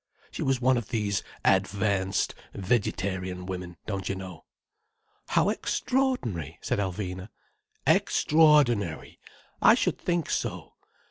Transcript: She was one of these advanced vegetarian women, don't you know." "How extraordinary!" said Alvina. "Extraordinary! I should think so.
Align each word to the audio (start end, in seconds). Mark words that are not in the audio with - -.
She 0.31 0.41
was 0.41 0.59
one 0.59 0.77
of 0.77 0.89
these 0.89 1.21
advanced 1.45 2.33
vegetarian 2.55 3.45
women, 3.45 3.77
don't 3.85 4.09
you 4.09 4.15
know." 4.15 4.45
"How 5.27 5.49
extraordinary!" 5.49 6.57
said 6.59 6.79
Alvina. 6.79 7.29
"Extraordinary! 7.85 9.19
I 9.61 9.75
should 9.75 9.99
think 9.99 10.27
so. 10.31 10.73